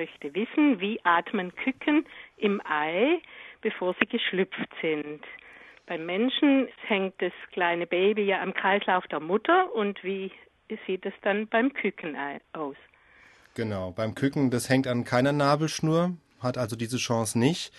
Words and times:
möchte 0.00 0.34
wissen, 0.34 0.80
wie 0.80 0.98
atmen 1.04 1.54
Küken 1.54 2.06
im 2.38 2.62
Ei, 2.64 3.20
bevor 3.60 3.94
sie 4.00 4.06
geschlüpft 4.06 4.70
sind. 4.80 5.20
Beim 5.86 6.06
Menschen 6.06 6.68
hängt 6.86 7.20
das 7.20 7.32
kleine 7.52 7.86
Baby 7.86 8.22
ja 8.22 8.40
am 8.40 8.54
Kreislauf 8.54 9.06
der 9.08 9.20
Mutter 9.20 9.74
und 9.74 10.02
wie 10.02 10.32
sieht 10.86 11.04
es 11.04 11.12
dann 11.20 11.48
beim 11.48 11.74
Küken 11.74 12.16
aus? 12.54 12.76
Genau, 13.54 13.90
beim 13.90 14.14
Küken, 14.14 14.50
das 14.50 14.70
hängt 14.70 14.86
an 14.86 15.04
keiner 15.04 15.32
Nabelschnur, 15.32 16.16
hat 16.40 16.56
also 16.56 16.76
diese 16.76 16.96
Chance 16.96 17.38
nicht. 17.38 17.74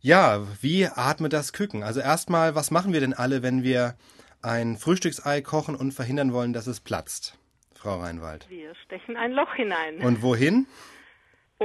Ja, 0.00 0.46
wie 0.62 0.86
atmet 0.86 1.34
das 1.34 1.52
Küken? 1.52 1.82
Also 1.82 2.00
erstmal, 2.00 2.54
was 2.54 2.70
machen 2.70 2.94
wir 2.94 3.00
denn 3.00 3.12
alle, 3.12 3.42
wenn 3.42 3.62
wir 3.62 3.96
ein 4.40 4.78
Frühstücksei 4.78 5.42
kochen 5.42 5.74
und 5.74 5.92
verhindern 5.92 6.32
wollen, 6.32 6.54
dass 6.54 6.66
es 6.66 6.80
platzt? 6.80 7.36
Frau 7.74 8.00
Reinwald. 8.00 8.48
Wir 8.48 8.74
stechen 8.86 9.16
ein 9.16 9.32
Loch 9.32 9.54
hinein. 9.54 9.98
Und 10.00 10.22
wohin? 10.22 10.66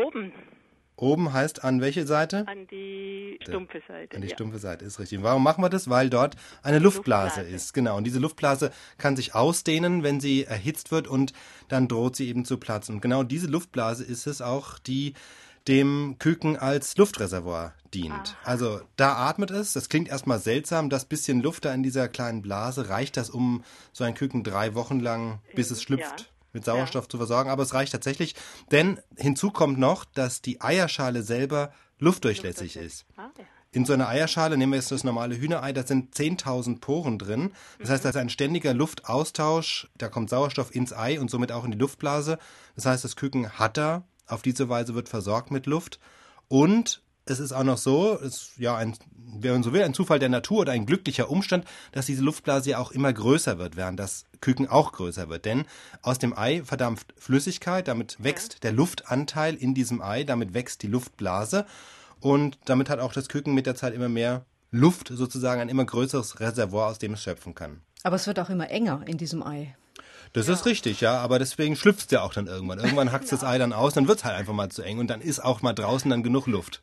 Oben. 0.05 0.33
Oben 0.99 1.31
heißt 1.31 1.63
an 1.63 1.79
welche 1.79 2.07
Seite? 2.07 2.47
An 2.47 2.65
die 2.67 3.37
stumpfe 3.43 3.81
Seite. 3.87 4.15
An 4.15 4.21
die 4.23 4.29
ja. 4.29 4.33
stumpfe 4.33 4.57
Seite, 4.57 4.83
ist 4.83 4.99
richtig. 4.99 5.21
Warum 5.21 5.43
machen 5.43 5.63
wir 5.63 5.69
das? 5.69 5.89
Weil 5.89 6.09
dort 6.09 6.35
eine 6.63 6.79
Luftblase, 6.79 7.41
Luftblase. 7.41 7.55
ist. 7.55 7.73
Genau. 7.73 7.97
Und 7.97 8.05
diese 8.05 8.17
Luftblase 8.17 8.71
kann 8.97 9.15
sich 9.15 9.35
ausdehnen, 9.35 10.01
wenn 10.01 10.19
sie 10.19 10.45
erhitzt 10.45 10.91
wird 10.91 11.07
und 11.07 11.33
dann 11.67 11.87
droht 11.87 12.15
sie 12.15 12.27
eben 12.27 12.45
zu 12.45 12.57
platzen. 12.57 12.95
Und 12.95 13.01
genau 13.01 13.21
diese 13.21 13.45
Luftblase 13.47 14.03
ist 14.03 14.25
es 14.25 14.41
auch, 14.41 14.79
die 14.79 15.13
dem 15.67 16.15
Küken 16.17 16.57
als 16.57 16.97
Luftreservoir 16.97 17.73
dient. 17.93 18.37
Also 18.43 18.81
da 18.95 19.17
atmet 19.17 19.51
es. 19.51 19.73
Das 19.73 19.89
klingt 19.89 20.07
erstmal 20.07 20.39
seltsam. 20.39 20.89
Das 20.89 21.05
bisschen 21.05 21.41
Luft 21.41 21.65
da 21.65 21.73
in 21.73 21.83
dieser 21.83 22.07
kleinen 22.07 22.41
Blase, 22.41 22.89
reicht 22.89 23.17
das, 23.17 23.29
um 23.29 23.63
so 23.91 24.03
ein 24.03 24.15
Küken 24.15 24.43
drei 24.43 24.73
Wochen 24.75 24.99
lang, 24.99 25.41
bis 25.55 25.69
es 25.69 25.83
schlüpft, 25.83 26.21
Ja. 26.21 26.25
Mit 26.57 26.65
Sauerstoff 26.65 27.07
zu 27.07 27.17
versorgen. 27.17 27.49
Aber 27.49 27.63
es 27.63 27.73
reicht 27.73 27.91
tatsächlich. 27.91 28.35
Denn 28.71 28.99
hinzu 29.15 29.51
kommt 29.51 29.77
noch, 29.79 30.05
dass 30.05 30.41
die 30.41 30.59
Eierschale 30.59 31.23
selber 31.23 31.71
luftdurchlässig 31.99 32.75
ist. 32.75 33.05
Ah, 33.15 33.29
ja. 33.37 33.45
In 33.71 33.85
so 33.85 33.93
einer 33.93 34.07
Eierschale, 34.07 34.57
nehmen 34.57 34.71
wir 34.71 34.79
jetzt 34.79 34.91
das 34.91 35.03
normale 35.03 35.37
Hühnerei, 35.37 35.73
da 35.73 35.85
sind 35.85 36.15
10.000 36.15 36.79
Poren 36.79 37.19
drin. 37.19 37.51
Das 37.79 37.89
heißt, 37.89 38.05
da 38.05 38.09
ist 38.09 38.15
ein 38.15 38.29
ständiger 38.29 38.73
Luftaustausch, 38.73 39.87
da 39.97 40.09
kommt 40.09 40.29
Sauerstoff 40.29 40.73
ins 40.73 40.93
Ei 40.93 41.19
und 41.19 41.29
somit 41.29 41.51
auch 41.51 41.65
in 41.65 41.71
die 41.71 41.77
Luftblase. 41.77 42.39
Das 42.75 42.85
heißt, 42.85 43.03
das 43.03 43.15
Küken 43.15 43.59
hat 43.59 43.77
da, 43.77 44.03
auf 44.25 44.41
diese 44.41 44.69
Weise 44.69 44.95
wird 44.95 45.09
versorgt 45.09 45.51
mit 45.51 45.65
Luft. 45.65 45.99
Und 46.47 47.03
es 47.29 47.39
ist 47.39 47.51
auch 47.51 47.63
noch 47.63 47.77
so, 47.77 48.17
es 48.19 48.35
ist 48.35 48.51
ja 48.57 48.75
ein, 48.75 48.95
wenn 49.15 49.53
man 49.53 49.63
so 49.63 49.73
will, 49.73 49.83
ein 49.83 49.93
Zufall 49.93 50.19
der 50.19 50.29
Natur 50.29 50.59
oder 50.59 50.71
ein 50.71 50.85
glücklicher 50.85 51.29
Umstand, 51.29 51.65
dass 51.91 52.05
diese 52.05 52.23
Luftblase 52.23 52.71
ja 52.71 52.79
auch 52.79 52.91
immer 52.91 53.11
größer 53.11 53.57
wird, 53.57 53.75
während 53.75 53.99
das 53.99 54.25
Küken 54.41 54.67
auch 54.67 54.91
größer 54.91 55.29
wird. 55.29 55.45
Denn 55.45 55.65
aus 56.01 56.19
dem 56.19 56.37
Ei 56.37 56.63
verdampft 56.63 57.13
Flüssigkeit, 57.17 57.87
damit 57.87 58.23
wächst 58.23 58.63
der 58.63 58.71
Luftanteil 58.71 59.55
in 59.55 59.73
diesem 59.73 60.01
Ei, 60.01 60.23
damit 60.23 60.53
wächst 60.53 60.83
die 60.83 60.87
Luftblase. 60.87 61.65
Und 62.19 62.57
damit 62.65 62.89
hat 62.89 62.99
auch 62.99 63.13
das 63.13 63.29
Küken 63.29 63.53
mit 63.53 63.65
der 63.65 63.75
Zeit 63.75 63.93
immer 63.93 64.09
mehr 64.09 64.45
Luft, 64.71 65.09
sozusagen 65.13 65.61
ein 65.61 65.69
immer 65.69 65.85
größeres 65.85 66.39
Reservoir, 66.39 66.89
aus 66.89 66.99
dem 66.99 67.13
es 67.13 67.23
schöpfen 67.23 67.55
kann. 67.55 67.81
Aber 68.03 68.15
es 68.15 68.27
wird 68.27 68.39
auch 68.39 68.49
immer 68.49 68.69
enger 68.69 69.01
in 69.05 69.17
diesem 69.17 69.43
Ei. 69.43 69.75
Das 70.33 70.49
ist 70.49 70.65
richtig, 70.65 71.01
ja, 71.01 71.17
aber 71.19 71.39
deswegen 71.39 71.75
schlüpft 71.75 72.05
es 72.05 72.11
ja 72.11 72.21
auch 72.21 72.33
dann 72.33 72.47
irgendwann. 72.47 72.79
Irgendwann 72.79 73.11
hackt 73.11 73.31
das 73.31 73.43
Ei 73.43 73.57
dann 73.57 73.73
aus, 73.73 73.93
dann 73.93 74.07
wird 74.07 74.19
es 74.19 74.25
halt 74.25 74.35
einfach 74.35 74.53
mal 74.53 74.69
zu 74.69 74.81
eng 74.81 74.99
und 74.99 75.07
dann 75.07 75.21
ist 75.21 75.43
auch 75.43 75.61
mal 75.61 75.73
draußen 75.73 76.09
dann 76.09 76.21
genug 76.21 76.47
Luft. 76.47 76.75